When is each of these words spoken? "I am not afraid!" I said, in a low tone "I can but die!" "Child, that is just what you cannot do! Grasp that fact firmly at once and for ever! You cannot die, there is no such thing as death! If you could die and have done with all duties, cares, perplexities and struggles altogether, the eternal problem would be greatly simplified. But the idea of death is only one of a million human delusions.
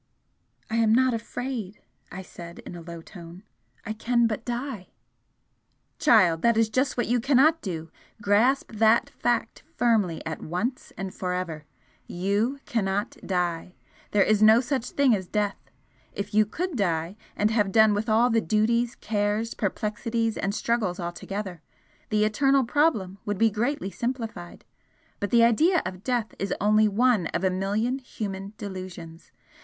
"I 0.67 0.77
am 0.77 0.95
not 0.95 1.13
afraid!" 1.13 1.79
I 2.11 2.23
said, 2.23 2.57
in 2.65 2.75
a 2.75 2.81
low 2.81 3.03
tone 3.03 3.43
"I 3.85 3.93
can 3.93 4.25
but 4.25 4.43
die!" 4.43 4.87
"Child, 5.99 6.41
that 6.41 6.57
is 6.57 6.71
just 6.71 6.97
what 6.97 7.05
you 7.05 7.19
cannot 7.19 7.61
do! 7.61 7.91
Grasp 8.19 8.71
that 8.71 9.11
fact 9.11 9.61
firmly 9.75 10.25
at 10.25 10.41
once 10.41 10.91
and 10.97 11.13
for 11.13 11.33
ever! 11.33 11.65
You 12.07 12.57
cannot 12.65 13.15
die, 13.23 13.75
there 14.09 14.23
is 14.23 14.41
no 14.41 14.59
such 14.59 14.89
thing 14.89 15.13
as 15.13 15.27
death! 15.27 15.69
If 16.13 16.33
you 16.33 16.47
could 16.47 16.75
die 16.75 17.15
and 17.35 17.51
have 17.51 17.71
done 17.71 17.93
with 17.93 18.09
all 18.09 18.31
duties, 18.31 18.95
cares, 18.95 19.53
perplexities 19.53 20.35
and 20.35 20.55
struggles 20.55 20.99
altogether, 20.99 21.61
the 22.09 22.25
eternal 22.25 22.63
problem 22.63 23.19
would 23.23 23.37
be 23.37 23.51
greatly 23.51 23.91
simplified. 23.91 24.65
But 25.19 25.29
the 25.29 25.43
idea 25.43 25.83
of 25.85 26.03
death 26.03 26.33
is 26.39 26.51
only 26.59 26.87
one 26.87 27.27
of 27.27 27.43
a 27.43 27.51
million 27.51 27.99
human 27.99 28.53
delusions. 28.57 29.31